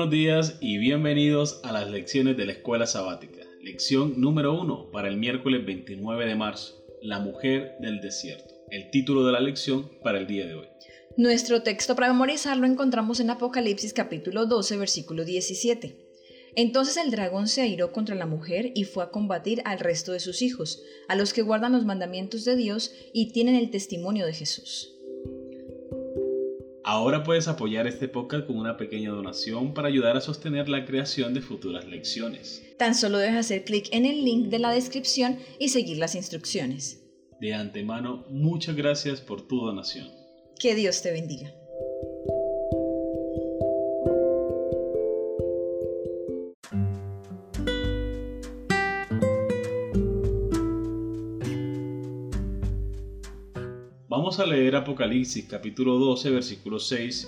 [0.00, 3.42] Buenos días y bienvenidos a las lecciones de la escuela sabática.
[3.60, 6.82] Lección número 1 para el miércoles 29 de marzo.
[7.02, 8.54] La mujer del desierto.
[8.70, 10.68] El título de la lección para el día de hoy.
[11.18, 15.94] Nuestro texto para memorizar lo encontramos en Apocalipsis capítulo 12 versículo 17.
[16.56, 20.20] Entonces el dragón se airó contra la mujer y fue a combatir al resto de
[20.20, 24.32] sus hijos, a los que guardan los mandamientos de Dios y tienen el testimonio de
[24.32, 24.96] Jesús.
[26.92, 31.34] Ahora puedes apoyar este podcast con una pequeña donación para ayudar a sostener la creación
[31.34, 32.64] de futuras lecciones.
[32.80, 37.00] Tan solo debes hacer clic en el link de la descripción y seguir las instrucciones.
[37.40, 40.08] De antemano, muchas gracias por tu donación.
[40.58, 41.54] Que Dios te bendiga.
[54.20, 57.26] Vamos a leer Apocalipsis capítulo 12 versículo 6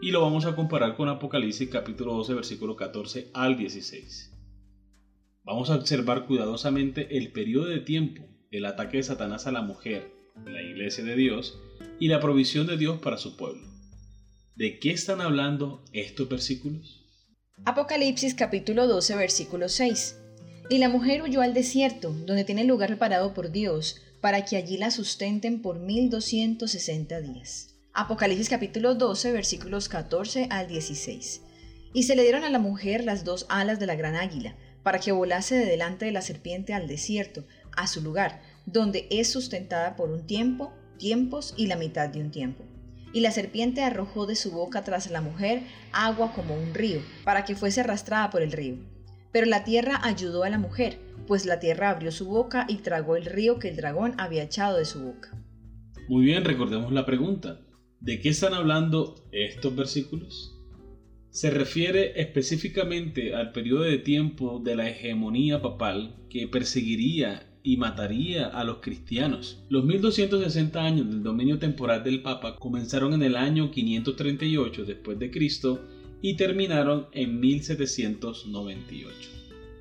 [0.00, 4.30] y lo vamos a comparar con Apocalipsis capítulo 12 versículo 14 al 16.
[5.42, 10.08] Vamos a observar cuidadosamente el periodo de tiempo del ataque de Satanás a la mujer,
[10.46, 11.58] la iglesia de Dios,
[11.98, 13.66] y la provisión de Dios para su pueblo.
[14.54, 17.08] ¿De qué están hablando estos versículos?
[17.64, 20.16] Apocalipsis capítulo 12 versículo 6.
[20.68, 24.76] Y la mujer huyó al desierto, donde tiene lugar preparado por Dios, para que allí
[24.76, 27.74] la sustenten por 1260 días.
[27.92, 31.42] Apocalipsis capítulo 12 versículos 14 al 16.
[31.92, 35.00] Y se le dieron a la mujer las dos alas de la gran águila, para
[35.00, 37.44] que volase de delante de la serpiente al desierto,
[37.76, 42.30] a su lugar, donde es sustentada por un tiempo, tiempos y la mitad de un
[42.30, 42.64] tiempo.
[43.12, 47.44] Y la serpiente arrojó de su boca tras la mujer agua como un río, para
[47.44, 48.76] que fuese arrastrada por el río.
[49.32, 53.16] Pero la tierra ayudó a la mujer, pues la tierra abrió su boca y tragó
[53.16, 55.30] el río que el dragón había echado de su boca.
[56.08, 57.60] Muy bien, recordemos la pregunta.
[58.00, 60.56] ¿De qué están hablando estos versículos?
[61.30, 68.48] Se refiere específicamente al periodo de tiempo de la hegemonía papal que perseguiría y mataría
[68.48, 69.62] a los cristianos.
[69.68, 75.30] Los 1260 años del dominio temporal del Papa comenzaron en el año 538 después de
[75.30, 75.80] Cristo
[76.22, 79.30] y terminaron en 1798.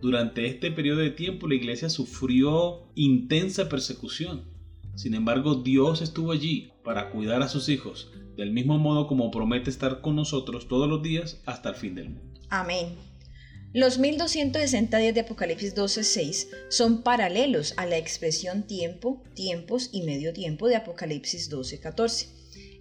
[0.00, 4.44] Durante este periodo de tiempo la iglesia sufrió intensa persecución.
[4.94, 9.70] Sin embargo, Dios estuvo allí para cuidar a sus hijos, del mismo modo como promete
[9.70, 12.40] estar con nosotros todos los días hasta el fin del mundo.
[12.48, 13.09] Amén.
[13.72, 20.32] Los 1260 días de Apocalipsis 12.6 son paralelos a la expresión tiempo, tiempos y medio
[20.32, 22.26] tiempo de Apocalipsis 12.14.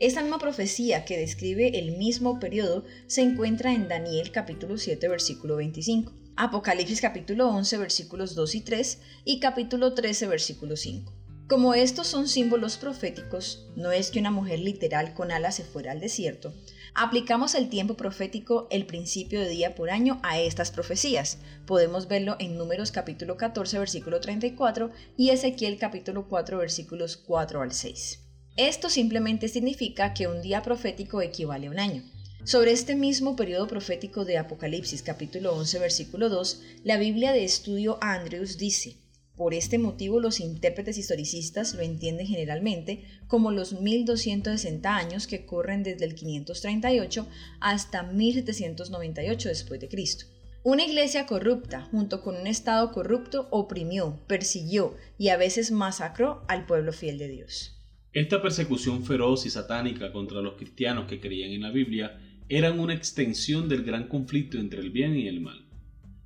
[0.00, 5.56] Esta misma profecía que describe el mismo periodo se encuentra en Daniel capítulo 7 versículo
[5.56, 6.10] 25.
[6.36, 11.17] Apocalipsis capítulo 11 versículos 2 y 3 y capítulo 13 versículo 5.
[11.48, 15.92] Como estos son símbolos proféticos, no es que una mujer literal con alas se fuera
[15.92, 16.52] al desierto,
[16.94, 21.38] aplicamos el tiempo profético, el principio de día por año, a estas profecías.
[21.64, 27.72] Podemos verlo en Números capítulo 14 versículo 34 y Ezequiel capítulo 4 versículos 4 al
[27.72, 28.18] 6.
[28.58, 32.02] Esto simplemente significa que un día profético equivale a un año.
[32.44, 37.96] Sobre este mismo periodo profético de Apocalipsis capítulo 11 versículo 2, la Biblia de estudio
[38.02, 38.98] Andrews dice,
[39.38, 45.82] por este motivo los intérpretes historicistas lo entienden generalmente como los 1260 años que corren
[45.82, 47.26] desde el 538
[47.60, 50.26] hasta 1798 después de Cristo.
[50.64, 56.66] Una iglesia corrupta, junto con un Estado corrupto, oprimió, persiguió y a veces masacró al
[56.66, 57.80] pueblo fiel de Dios.
[58.12, 62.18] Esta persecución feroz y satánica contra los cristianos que creían en la Biblia
[62.48, 65.67] eran una extensión del gran conflicto entre el bien y el mal.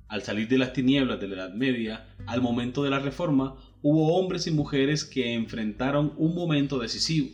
[0.07, 4.15] Al salir de las tinieblas de la Edad Media, al momento de la Reforma, hubo
[4.17, 7.29] hombres y mujeres que enfrentaron un momento decisivo.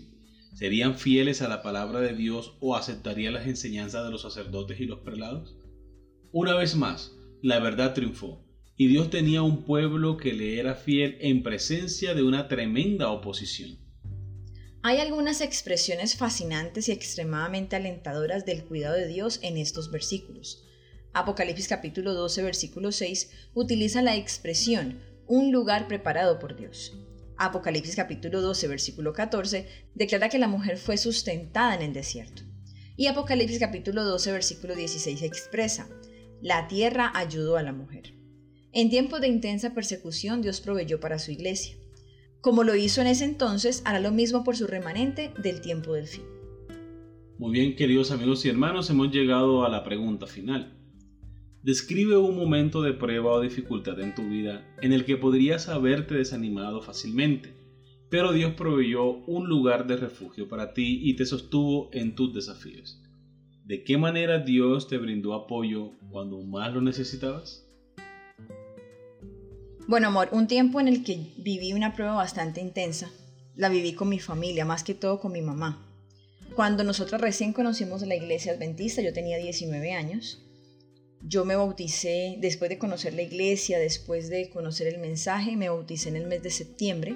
[0.54, 4.86] ¿Serían fieles a la palabra de Dios o aceptarían las enseñanzas de los sacerdotes y
[4.86, 5.56] los prelados?
[6.32, 8.46] Una vez más, la verdad triunfó,
[8.76, 13.78] y Dios tenía un pueblo que le era fiel en presencia de una tremenda oposición.
[14.82, 20.64] Hay algunas expresiones fascinantes y extremadamente alentadoras del cuidado de Dios en estos versículos.
[21.14, 26.96] Apocalipsis capítulo 12 versículo 6 utiliza la expresión un lugar preparado por Dios.
[27.36, 32.44] Apocalipsis capítulo 12 versículo 14 declara que la mujer fue sustentada en el desierto.
[32.96, 35.90] Y Apocalipsis capítulo 12 versículo 16 expresa,
[36.42, 38.14] La tierra ayudó a la mujer.
[38.72, 41.76] En tiempos de intensa persecución Dios proveyó para su iglesia.
[42.40, 46.08] Como lo hizo en ese entonces, hará lo mismo por su remanente del tiempo del
[46.08, 46.24] fin.
[47.40, 50.79] Muy bien, queridos amigos y hermanos, hemos llegado a la pregunta final.
[51.62, 56.16] Describe un momento de prueba o dificultad en tu vida en el que podrías haberte
[56.16, 57.54] desanimado fácilmente,
[58.10, 63.02] pero Dios proveyó un lugar de refugio para ti y te sostuvo en tus desafíos.
[63.66, 67.68] ¿De qué manera Dios te brindó apoyo cuando más lo necesitabas?
[69.86, 73.12] Bueno, amor, un tiempo en el que viví una prueba bastante intensa,
[73.56, 75.86] la viví con mi familia, más que todo con mi mamá.
[76.56, 80.49] Cuando nosotros recién conocimos la iglesia adventista, yo tenía 19 años,
[81.22, 86.10] yo me bauticé después de conocer la iglesia, después de conocer el mensaje, me bauticé
[86.10, 87.16] en el mes de septiembre,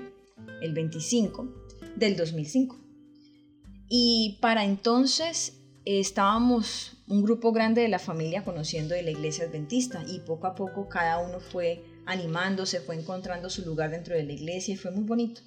[0.61, 1.53] el 25
[1.95, 2.77] del 2005.
[3.89, 10.03] Y para entonces estábamos un grupo grande de la familia conociendo de la iglesia adventista
[10.07, 14.33] y poco a poco cada uno fue animándose, fue encontrando su lugar dentro de la
[14.33, 15.41] iglesia y fue muy bonito.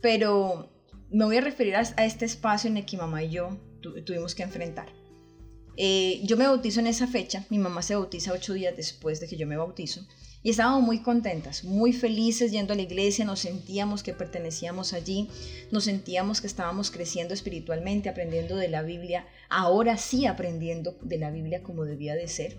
[0.00, 0.70] Pero
[1.10, 3.56] me voy a referir a, este espacio en el que mamá y yo
[4.04, 4.97] tuvimos que enfrentar.
[5.80, 9.28] Eh, yo me bautizo en esa fecha, mi mamá se bautiza ocho días después de
[9.28, 10.04] que yo me bautizo,
[10.42, 15.28] y estábamos muy contentas, muy felices yendo a la iglesia, nos sentíamos que pertenecíamos allí,
[15.70, 21.30] nos sentíamos que estábamos creciendo espiritualmente, aprendiendo de la Biblia, ahora sí aprendiendo de la
[21.30, 22.56] Biblia como debía de ser.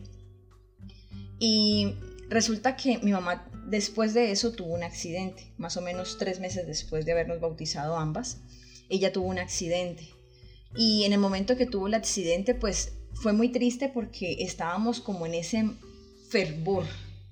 [1.39, 1.95] Y
[2.29, 6.65] resulta que mi mamá después de eso tuvo un accidente, más o menos tres meses
[6.67, 8.37] después de habernos bautizado ambas,
[8.87, 10.07] ella tuvo un accidente.
[10.73, 15.25] Y en el momento que tuvo el accidente, pues fue muy triste porque estábamos como
[15.25, 15.69] en ese
[16.29, 16.85] fervor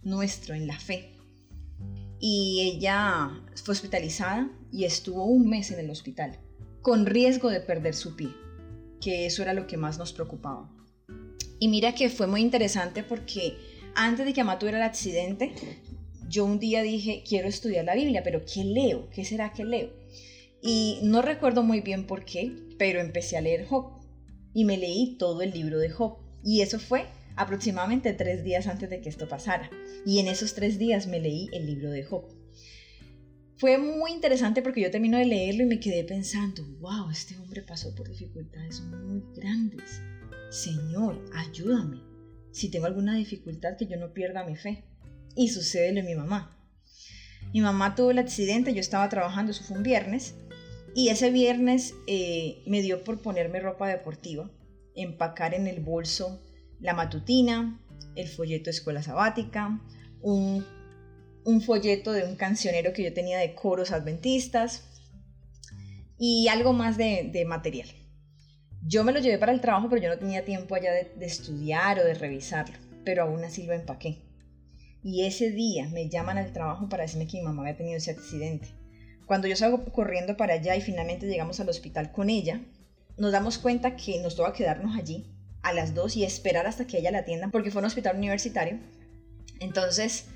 [0.04, 1.14] nuestro, en la fe.
[2.20, 3.30] Y ella
[3.64, 6.40] fue hospitalizada y estuvo un mes en el hospital,
[6.82, 8.30] con riesgo de perder su pie,
[9.00, 10.72] que eso era lo que más nos preocupaba.
[11.60, 13.58] Y mira que fue muy interesante porque
[13.96, 15.54] antes de que Amá el accidente,
[16.28, 19.10] yo un día dije, quiero estudiar la Biblia, pero ¿qué leo?
[19.10, 19.92] ¿Qué será que leo?
[20.62, 23.97] Y no recuerdo muy bien por qué, pero empecé a leer Job
[24.58, 26.18] y me leí todo el libro de Job.
[26.44, 27.06] Y eso fue
[27.36, 29.70] aproximadamente tres días antes de que esto pasara.
[30.04, 32.24] Y en esos tres días me leí el libro de Job.
[33.58, 37.62] Fue muy interesante porque yo termino de leerlo y me quedé pensando, wow, este hombre
[37.62, 40.02] pasó por dificultades muy grandes.
[40.50, 42.02] Señor, ayúdame.
[42.50, 44.86] Si tengo alguna dificultad, que yo no pierda mi fe.
[45.36, 46.58] Y sucede lo de mi mamá.
[47.54, 50.34] Mi mamá tuvo el accidente, yo estaba trabajando, eso fue un viernes,
[50.98, 54.50] y ese viernes eh, me dio por ponerme ropa deportiva,
[54.96, 56.42] empacar en el bolso
[56.80, 57.80] la matutina,
[58.16, 59.80] el folleto de escuela sabática,
[60.24, 60.66] un,
[61.64, 64.86] folleto de un cancionero que yo tenía de coros adventistas
[66.18, 67.90] y algo más de, material.
[68.82, 71.26] Yo me lo llevé para el trabajo, pero yo no tenía tiempo allá de, de
[71.28, 74.18] estudiar o de revisarlo, pero aún así lo empaqué.
[75.04, 78.10] Y ese día me llaman al trabajo para decirme que mi mamá había tenido ese
[78.10, 78.70] accidente.
[79.28, 82.62] Cuando yo salgo corriendo para allá y finalmente llegamos al hospital con ella,
[83.18, 85.26] nos damos cuenta que nos toca quedarnos allí
[85.64, 88.80] a las dos y esperar hasta que ella la atienda porque fue un hospital universitario.
[89.60, 90.28] Entonces,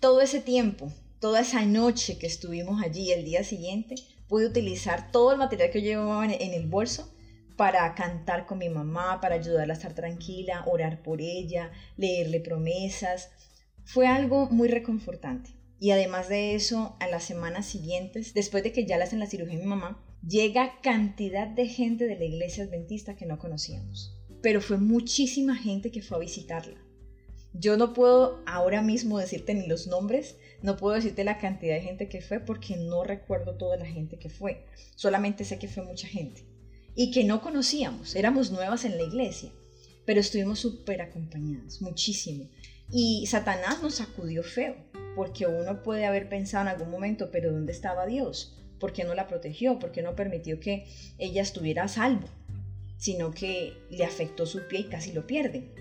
[0.00, 3.94] todo ese tiempo, toda esa noche que estuvimos allí, el día siguiente,
[4.28, 7.10] pude utilizar todo el material que yo llevaba en el bolso
[7.56, 13.30] para cantar con mi mamá, para ayudarla a estar tranquila, orar por ella, leerle promesas.
[13.84, 15.55] Fue algo muy reconfortante.
[15.78, 19.26] Y además de eso, a las semanas siguientes, después de que ya le hacen la
[19.26, 24.18] cirugía a mi mamá, llega cantidad de gente de la iglesia adventista que no conocíamos.
[24.42, 26.80] Pero fue muchísima gente que fue a visitarla.
[27.52, 31.80] Yo no puedo ahora mismo decirte ni los nombres, no puedo decirte la cantidad de
[31.80, 34.66] gente que fue porque no recuerdo toda la gente que fue.
[34.94, 36.44] Solamente sé que fue mucha gente.
[36.94, 39.52] Y que no conocíamos, éramos nuevas en la iglesia,
[40.04, 42.48] pero estuvimos súper acompañadas, muchísimo.
[42.90, 44.76] Y Satanás nos sacudió feo
[45.14, 48.58] porque uno puede haber pensado en algún momento, pero ¿dónde estaba Dios?
[48.78, 49.78] ¿Por qué no la protegió?
[49.78, 50.86] ¿Por qué no permitió que
[51.18, 52.28] ella estuviera a salvo?
[52.98, 55.72] Sino que le afectó su pie y casi lo pierde.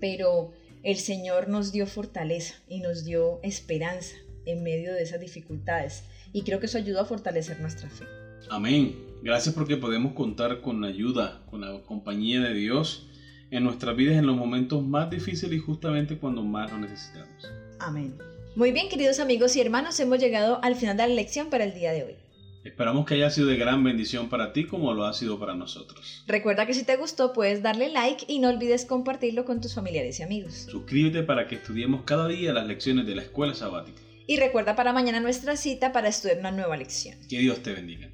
[0.00, 0.52] Pero
[0.82, 4.16] el Señor nos dio fortaleza y nos dio esperanza
[4.46, 6.04] en medio de esas dificultades.
[6.32, 8.04] Y creo que eso ayudó a fortalecer nuestra fe.
[8.48, 8.96] Amén.
[9.22, 13.08] Gracias porque podemos contar con la ayuda, con la compañía de Dios
[13.50, 17.46] en nuestras vidas en los momentos más difíciles y justamente cuando más lo necesitamos.
[17.78, 18.14] Amén.
[18.56, 21.74] Muy bien, queridos amigos y hermanos, hemos llegado al final de la lección para el
[21.74, 22.16] día de hoy.
[22.64, 26.24] Esperamos que haya sido de gran bendición para ti como lo ha sido para nosotros.
[26.26, 30.18] Recuerda que si te gustó puedes darle like y no olvides compartirlo con tus familiares
[30.18, 30.66] y amigos.
[30.68, 34.00] Suscríbete para que estudiemos cada día las lecciones de la escuela sabática.
[34.26, 37.16] Y recuerda para mañana nuestra cita para estudiar una nueva lección.
[37.28, 38.08] Que Dios te bendiga.